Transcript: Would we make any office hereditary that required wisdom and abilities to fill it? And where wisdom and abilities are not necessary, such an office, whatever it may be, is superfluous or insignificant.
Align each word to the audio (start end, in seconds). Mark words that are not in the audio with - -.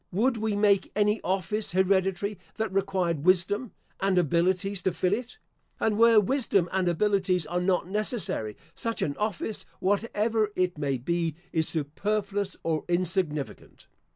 Would 0.11 0.35
we 0.37 0.55
make 0.55 0.91
any 0.95 1.21
office 1.21 1.73
hereditary 1.73 2.39
that 2.55 2.73
required 2.73 3.23
wisdom 3.23 3.71
and 3.99 4.17
abilities 4.17 4.81
to 4.81 4.91
fill 4.93 5.13
it? 5.13 5.37
And 5.79 5.95
where 5.95 6.19
wisdom 6.19 6.67
and 6.71 6.89
abilities 6.89 7.45
are 7.45 7.61
not 7.61 7.87
necessary, 7.87 8.57
such 8.73 9.03
an 9.03 9.15
office, 9.17 9.63
whatever 9.79 10.51
it 10.55 10.75
may 10.75 10.97
be, 10.97 11.35
is 11.51 11.67
superfluous 11.67 12.57
or 12.63 12.83
insignificant. 12.89 13.85